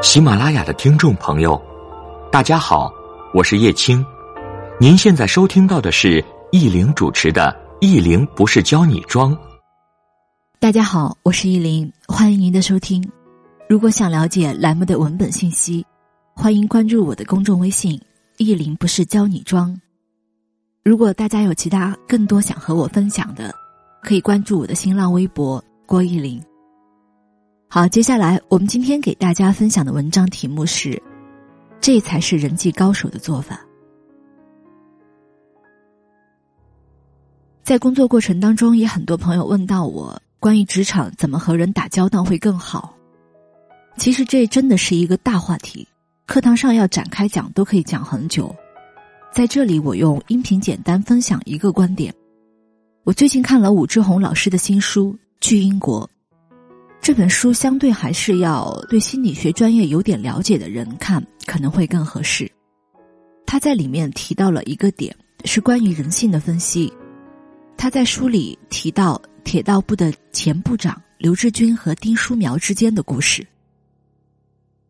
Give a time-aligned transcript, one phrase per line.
[0.00, 1.60] 喜马拉雅的听众朋友，
[2.30, 2.88] 大家好，
[3.34, 4.04] 我是叶青。
[4.78, 9.34] 您现在收听到的是易玲主持的《易玲不是教你装》。
[10.60, 13.04] 大家好，我是易玲，欢迎您的收听。
[13.68, 15.84] 如果想了解栏目的文本信息，
[16.32, 18.00] 欢迎关注我的公众微信
[18.38, 19.76] “易玲不是教你装”。
[20.84, 23.52] 如果大家有其他更多想和我分享的，
[24.00, 26.40] 可以关注我的新浪微博郭易玲。
[27.70, 31.00] 好，接下来我们今天给大家分享的文章题目是：
[31.82, 33.60] 这才是人际高手的做法。
[37.62, 42.96] 在工作过程当中，也很多朋友问到我关于职场怎么和人打交道会更好。
[43.98, 45.86] 其实这真的是一个大话题，
[46.24, 48.50] 课堂上要展开讲都可以讲很久。
[49.30, 52.14] 在这里，我用音频简单分享一个观点。
[53.04, 56.08] 我最近看了武志红老师的新书《巨婴国》。
[57.08, 62.46] 这本书相对还是要对心理学专业有点了解的人看可能会更合适。
[63.46, 66.92] 他在里面提到了一个点，是关于人性的分析。
[67.78, 73.42] 他在书里提到铁道部的前部长刘志军和丁书苗之间的故事。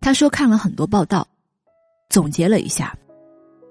[0.00, 1.28] 他说看了很多报道，
[2.08, 2.96] 总结了一下，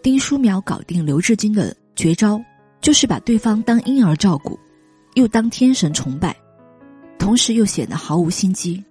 [0.03, 2.39] 丁书苗搞定刘志军的绝招，
[2.79, 4.55] 就是把对方当婴儿照顾，
[5.15, 6.37] 又当天神崇拜。
[7.17, 8.83] 同时又显得毫无心机。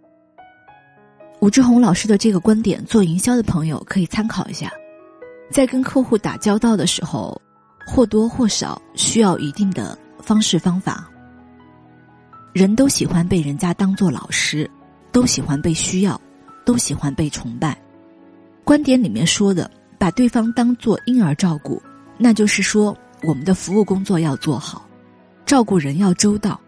[1.41, 4.73] 武志红老师的这个观点，做营销的朋友可以参考一下。
[5.51, 7.41] 在跟客户打交道的时候，
[7.87, 11.09] 或多或少需要一定的方式方法。
[12.55, 14.69] 人都喜欢被人家当做老师，
[15.13, 16.19] 都喜欢被需要，
[16.65, 17.77] 都喜欢被崇拜。
[18.65, 21.83] 观点里面说的，把对方当做婴儿照顾，
[22.17, 24.89] 那就是说我们的服务工作要做好，
[25.45, 26.59] 照顾人要周到。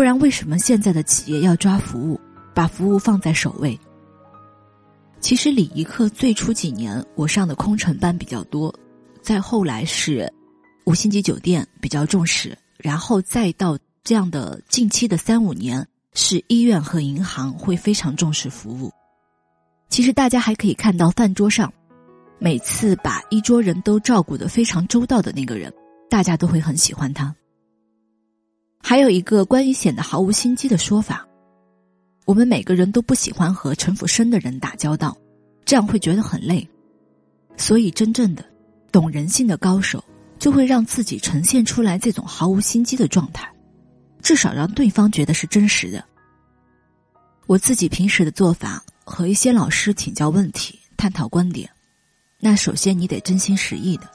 [0.00, 2.18] 不然，为什么现在的企业要抓服务，
[2.54, 3.78] 把服务放在首位？
[5.20, 8.74] 其实礼仪课最初几年我上的空乘班比较多，
[9.20, 10.32] 再后来是
[10.86, 18.90] 五星级酒店比较重视，然后再到这样的近期的三五年是医院和银行会非常重视服务。
[19.90, 21.70] 其实大家还可以看到饭桌上，
[22.38, 25.70] 每次把一桌人都照顾的非常周到的那个人，
[26.08, 27.36] 大家都会很喜欢他。
[28.82, 31.26] 还有一个关于显得毫无心机的说法，
[32.24, 35.16] 我们每个人都不喜欢和城府深的人打交道，
[35.64, 36.68] 这样会觉得很累。
[37.56, 38.44] 所以，真正的
[38.90, 40.02] 懂人性的高手，
[40.38, 43.48] 就会让自己呈现出来这种毫无心机的状态，
[44.22, 46.02] 至少让对方觉得是真实的。
[47.46, 51.68] 我自己平时的做法，和一些老师请教问题、探讨观点，
[52.38, 54.10] 那首先你得真心实意的，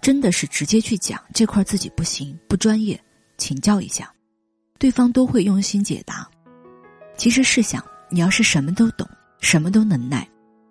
[0.00, 2.98] 真的是直接去讲这块自己不行、不专业。
[3.40, 4.14] 请教一下，
[4.78, 6.28] 对方都会用心解答。
[7.16, 9.08] 其实试想，你要是什么都懂，
[9.40, 10.28] 什么都能耐，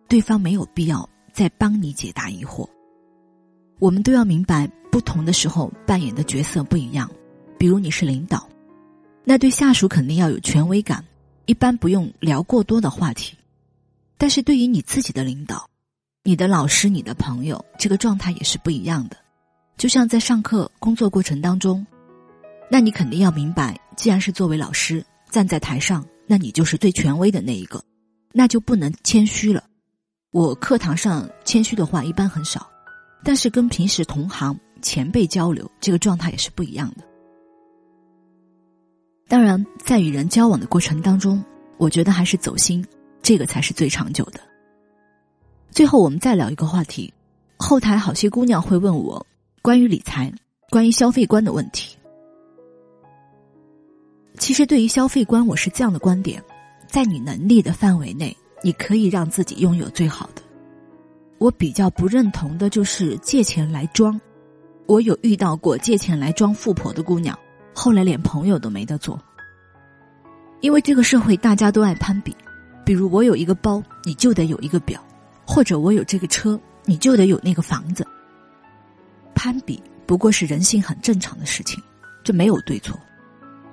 [0.07, 2.69] 对方没有必要再帮你解答疑惑。
[3.79, 7.09] 我们都要明白，不同的时候扮演的角色不一样。
[7.57, 8.47] 比如你是领导，
[9.23, 11.03] 那对下属肯定要有权威感，
[11.47, 13.35] 一般不用聊过多的话题。
[14.15, 15.67] 但是对于你自己的领导，
[16.23, 19.17] 你的老师、你的朋友，这个状态也是不一样的。
[19.75, 21.83] 就像在上课、工作过程当中。
[22.71, 27.83] 那你肯定要明白，既然是作为老师站在台上，那你就是最权威的那一个，
[28.31, 29.63] 那就不能谦虚了。
[30.31, 32.69] 我课堂上谦虚的话一般很少，
[33.23, 37.03] 但是跟平时同行前辈交流，这个状态也是不一样的。
[39.27, 41.43] 当然，在与人交往的过程当中，
[41.77, 42.85] 我觉得还是走心，
[43.23, 44.39] 这个才是最长久的。
[45.71, 47.11] 最后，我们再聊一个话题，
[47.57, 49.25] 后台好些姑娘会问我
[49.61, 50.31] 关于理财、
[50.69, 51.95] 关于消费观的问题。
[54.49, 56.43] 其实，对于消费观，我是这样的观点：
[56.87, 60.41] 在你能力的范围内，你可以让自己拥有最好的。
[61.37, 64.19] 我比较不认同的就是借钱来装。
[64.87, 67.37] 我有遇到过借钱来装富婆的姑娘，
[67.75, 69.21] 后来连朋友都没得做。
[70.61, 72.35] 因为这个社会大家都爱攀比，
[72.83, 74.99] 比如我有一个包，你就得有一个表；
[75.45, 78.03] 或者我有这个车，你就得有那个房子。
[79.35, 81.79] 攀比不过是人性很正常的事情，
[82.23, 82.99] 这没有对错。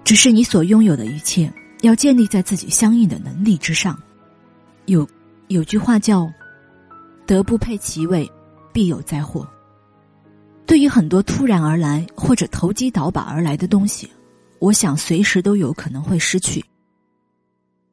[0.06, 4.00] 只是你所拥有的一切，要建立在自己相应的能力之上。
[4.84, 5.04] 有
[5.48, 6.32] 有句话叫
[7.26, 8.30] “德不配其位，
[8.72, 9.44] 必有灾祸”。
[10.64, 14.08] 对于很多突然而来或者投机倒把而来的东西，
[14.60, 16.64] 我想随时都有可能会失去。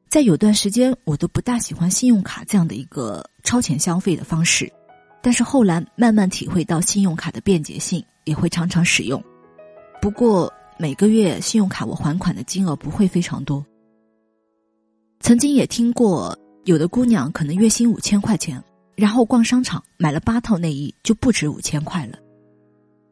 [0.08, 4.72] 在有段时间，我都不大喜欢信用卡这样的一个超前消费的方式，
[5.20, 9.20] 但是后来慢慢体会到信用卡的便捷性，也会常常使用。
[10.00, 10.48] 不过。
[10.76, 13.64] 每个月信用卡我还款的金额不会非常多。
[15.20, 18.62] 曾经也听过有的姑娘可能月薪五千块钱，
[18.96, 22.18] 然后逛商场买了八套内衣就不止五千块了。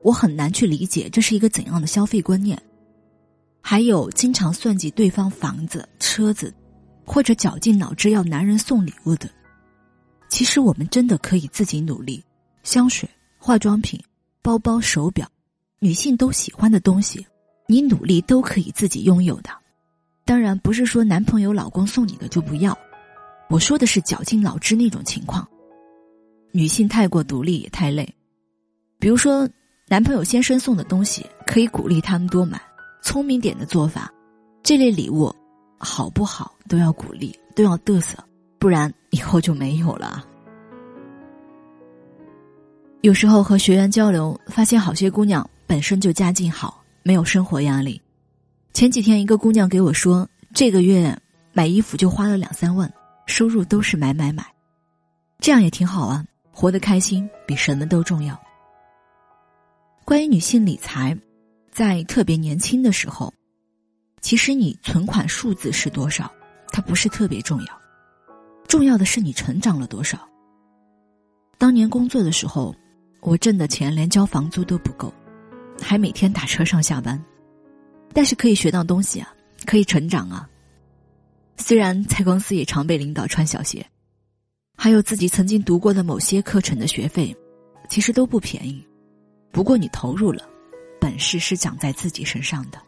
[0.00, 2.61] 我很难去理解这是一个怎样的消费观念。
[3.61, 6.53] 还有经常算计对方房子、车子，
[7.06, 9.31] 或者绞尽脑汁要男人送礼物的。
[10.29, 12.25] 其实我们真的可以自己努力，
[12.64, 14.03] 香水、化妆品、
[14.43, 15.29] 包包、手表，
[15.79, 17.25] 女性都喜欢的东西，
[17.73, 19.49] 你努力都可以自己拥有的。
[20.27, 22.77] 当然不是说男朋友、老公送你的就不要，
[23.49, 25.49] 我说的是绞尽脑汁那种情况。
[26.53, 28.07] 女性太过独立也太累，
[28.99, 29.49] 比如说
[29.89, 32.61] 男朋友先生送的东西，可以鼓励他们多买。
[33.03, 34.13] 聪明点的做法，
[34.63, 35.35] 这类礼物
[35.79, 38.23] 好不好都要鼓励，都要嘚瑟，
[38.59, 40.23] 不然以后就没有了。
[43.01, 48.00] 有时候和学员交流，发现好些姑娘本身就家境好，没有生活压力。
[48.72, 51.16] 前几天一个姑娘给我说，这个月
[51.52, 52.93] 买衣服就花了两三万，
[53.26, 54.44] 收入都是买买买，
[55.38, 58.40] 这样也挺好啊，活得开心比什么都重要。
[60.04, 61.16] 关于女性理财。
[61.75, 63.32] 在特别年轻的时候，
[64.20, 66.31] 其实你存款数字是多少，
[66.69, 67.81] 它不是特别重要，
[68.69, 70.19] 重要的是你成长了多少。
[71.56, 72.76] 当年工作的时候，
[73.22, 75.10] 我挣的钱连交房租都不够，
[75.84, 77.23] 还每天打车上下班，
[78.12, 79.34] 但是可以学到东西啊，
[79.67, 80.49] 可以成长啊。
[81.56, 83.84] 虽然蔡公司也常被领导穿小鞋，
[84.76, 87.37] 还有自己曾经读过的某些课程的学费，
[87.88, 88.87] 其实都不便宜，
[89.50, 90.49] 不过你投入了。
[91.00, 92.81] 本事是长在自己身上的。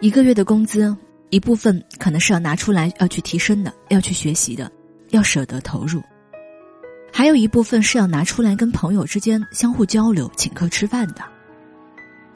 [0.00, 0.94] 一个月的工资，
[1.30, 4.70] 一部分可能是要拿出来要去提升的，要去学习的，
[5.10, 6.00] 要舍得投入；
[7.16, 11.22] 还有一部分是要拿出来跟朋友之间相互交流、请客吃饭的。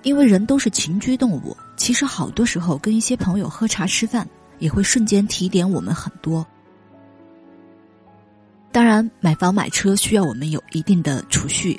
[0.05, 4.25] 因为人都是群居动物，其实好多时候跟一些朋友喝茶吃饭，
[4.61, 6.47] 也会瞬间提点我们很多。
[8.71, 11.77] 当然，买房买车需要我们有一定的储蓄。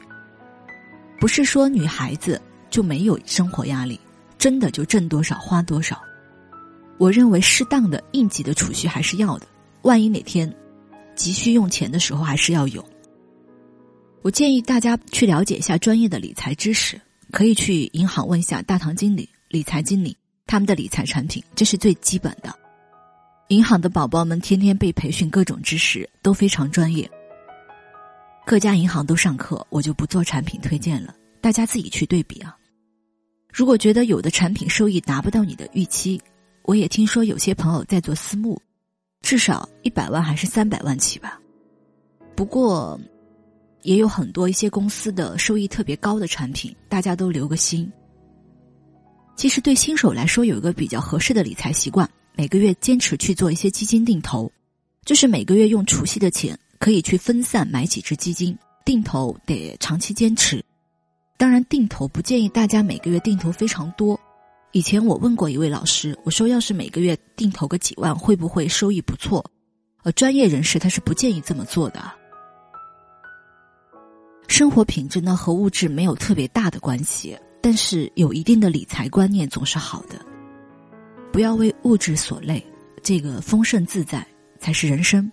[1.21, 3.97] 不是说女孩子就没有生活压力，
[4.37, 6.01] 真的就挣多少花多少。
[6.97, 9.47] 我认为适当的应急的储蓄还是要的，
[9.83, 10.53] 万一哪天
[11.19, 12.83] 急需用钱的时候还是要有。
[14.21, 16.99] 我建议大家去了解一下专业的理财知识，
[17.29, 20.15] 可以去银行问一下大堂经理、理财经理
[20.47, 22.57] 他们的理财产品，这是最基本的。
[23.49, 27.09] 银行的宝宝们天天被培训各种知识，都非常专业。
[28.45, 32.55] 各家银行都上课，我就不做产品推荐了，大家自己去对比啊。
[33.51, 36.21] 如果觉得有的产品收益达不到你的预期，
[36.63, 38.61] 我也听说有些朋友在做私募，
[39.21, 41.39] 至少一百万还是三百万起吧。
[42.35, 42.99] 不过，
[43.83, 47.91] 也有很多一些公司的收益特别高的产品，大家都留个心。
[49.35, 54.51] 其实对新手来说，有一个比较合适的理财习惯，每个月坚持去做一些基金定投，
[55.05, 56.57] 就是每个月用储蓄的钱。
[56.79, 60.63] 可以去分散买几只基金，定投得长期坚持。
[61.37, 64.17] 当然，定投不建议大家每个月定投非常多。
[64.71, 69.43] 以前我问过一位老师，我说要是每个月定投个几万，会不会收益不错？
[70.03, 71.99] 呃，专业人士他是不建议这么做的。
[74.47, 80.23] 生活品质呢和物质没有特别大的关系，但是有一定的理财观念总是好的。
[81.31, 82.63] 不要为物质所累，
[83.01, 84.25] 这个丰盛自在
[84.59, 85.31] 才是人生。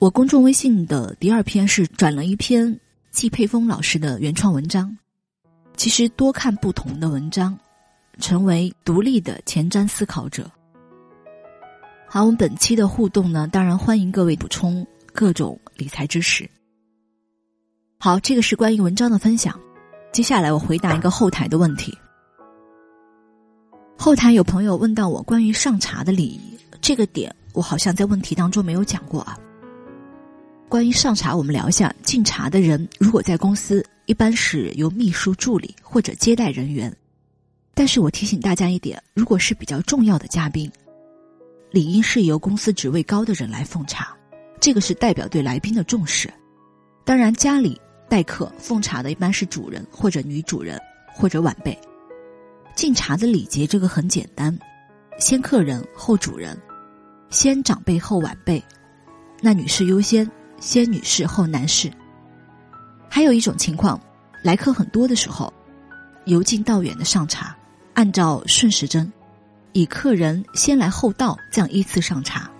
[0.00, 2.78] 我公众微信的第二篇是转了一篇
[3.12, 4.96] 季佩峰老师的原创文章。
[5.76, 7.58] 其实多看不同的文章，
[8.18, 10.50] 成为独立的前瞻思考者。
[12.06, 16.48] 好，我们本期的互动呢，当然欢迎各位补充各种理财知识。
[17.98, 19.58] 好，这个是关于文章的分享。
[20.12, 21.96] 接下来我回答一个后台的问题。
[23.96, 29.36] 后台有朋友问到我关于上茶的礼仪，这个点我好像在问题当中没有讲过啊。
[30.68, 31.94] 关于上茶，我们聊一下。
[32.02, 36.94] 敬茶的人如果在公司，一般是由秘书、助理或者接待人员。
[37.74, 40.70] 但是我提醒大家一点：如果是比较重要的嘉宾，
[41.70, 44.16] 理应是由公司职位高的人来奉茶，
[44.60, 46.32] 这个是代表对来宾的重视。
[47.04, 50.80] 当然，家里待客奉茶的一般是主人或者女主人
[51.12, 51.78] 或者晚辈。
[52.76, 54.56] 敬茶的礼节这个很简单，
[55.18, 56.56] 先客人后主人，
[57.28, 58.62] 先长辈后晚辈，
[59.42, 60.30] 那女士优先。
[60.60, 61.92] 先女士后男士。
[63.10, 64.00] 还有一种情况，
[64.42, 65.52] 来客很多的时候，
[66.24, 67.54] 由近到远的上茶，
[67.94, 69.10] 按照顺时针，
[69.72, 72.50] 以客人先来后到这样依次上茶。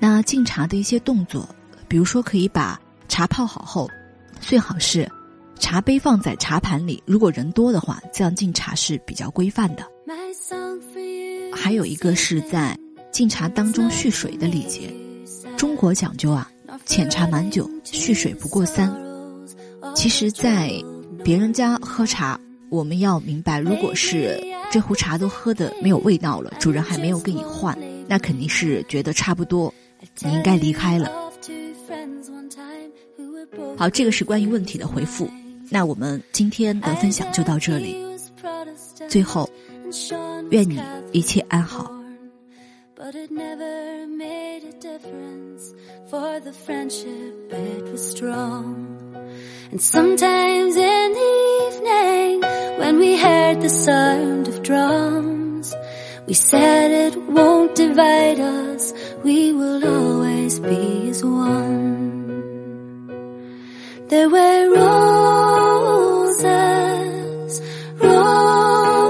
[0.00, 1.48] 那敬茶的一些动作，
[1.88, 3.90] 比如说可以把茶泡好后，
[4.40, 5.10] 最好是
[5.58, 9.84] 茶杯放在茶盘里，如果人多的话，这样敬茶是比较规范的。
[11.52, 12.78] 还有一个是在
[13.10, 14.94] 敬茶当中蓄水的礼节。
[15.56, 16.48] 中国讲究啊，
[16.86, 18.94] 浅茶满酒，蓄水不过三。
[19.96, 20.72] 其实，在
[21.24, 22.38] 别人家喝茶，
[22.70, 29.72] 我们要明白如果是这壶茶都喝的没有味道了主人还没有给你换那肯定是觉得差不多
[30.20, 31.28] 你应该离开了。
[33.76, 35.28] 好这个是关于问题的回复。
[35.70, 37.96] 那我们今天的分享就到这里。
[39.08, 39.48] 最后
[40.50, 40.80] 愿你
[41.12, 41.92] 一切安好。
[42.96, 45.72] But it never made a difference
[46.10, 48.98] for the friendship it was strong.
[49.70, 50.76] And sometimes
[52.78, 55.74] when we heard the sound of drums
[56.28, 58.92] we said it won't divide us.
[59.24, 62.28] We will always be as one.
[64.08, 65.48] There were roses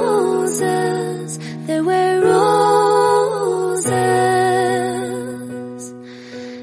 [0.09, 1.39] roses.
[1.67, 3.83] There were roses,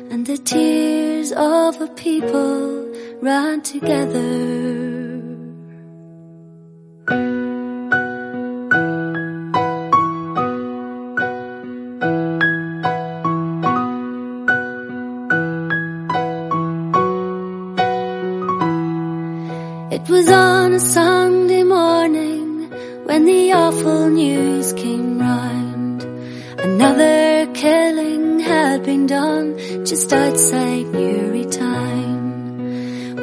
[0.10, 2.88] and the tears of a people
[3.22, 4.65] run together.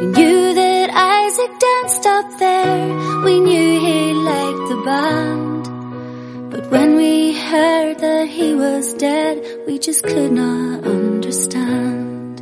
[0.03, 6.51] We knew that Isaac danced up there, we knew he liked the band.
[6.51, 12.41] But when we heard that he was dead, we just could not understand.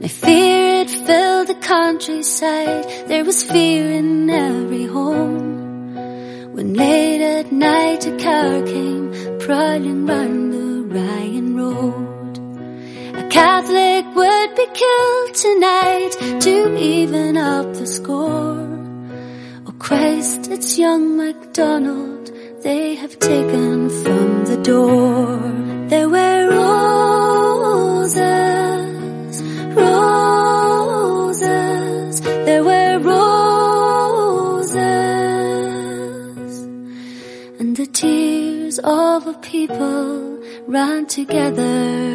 [0.00, 5.94] Now fear it filled the countryside, there was fear in every home.
[6.52, 13.16] When late at night a car came prowling round the Ryan Road.
[13.16, 14.01] A Catholic
[14.74, 18.68] killed tonight to even up the score.
[19.66, 22.22] Oh Christ, it's young MacDonald
[22.62, 25.38] they have taken from the door.
[25.88, 28.22] There were roses,
[29.74, 31.40] roses,
[32.20, 34.76] there were roses,
[37.58, 40.38] and the tears of a people
[40.68, 42.11] ran together.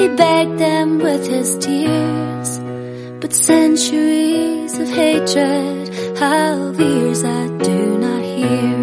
[0.00, 2.58] He begged them with his tears.
[3.20, 8.76] But centuries of hatred have ears that do not hear.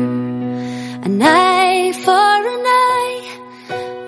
[1.07, 3.19] An eye for an eye,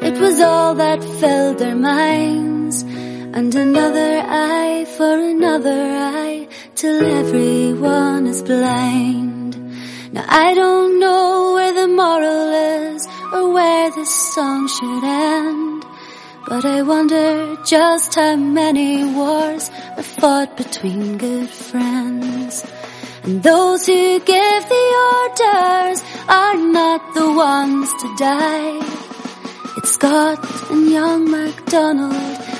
[0.07, 2.83] it was all that filled their minds.
[2.83, 5.81] And another eye for another
[6.15, 9.55] eye, till everyone is blind.
[10.13, 12.49] Now I don't know where the moral
[12.93, 15.78] is, or where this song should end.
[16.49, 22.65] But I wonder just how many wars are fought between good friends.
[23.23, 28.79] And those who give the orders are not the ones to die.
[29.77, 30.39] It's Scott
[30.71, 32.15] and young MacDonald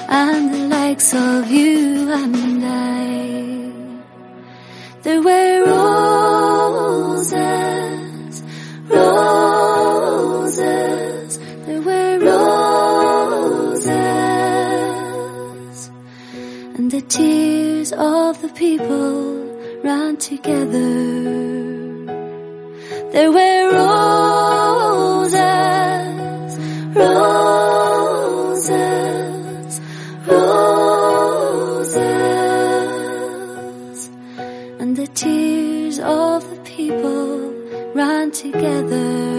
[0.08, 3.72] and the likes of you and I.
[5.01, 7.34] There were roses,
[8.88, 10.60] roses,
[17.09, 19.43] tears of the people
[19.83, 20.93] ran together.
[23.11, 25.39] There were roses,
[26.95, 27.81] roses,
[30.27, 31.99] roses,
[34.79, 37.51] and the tears of the people
[37.95, 39.38] ran together.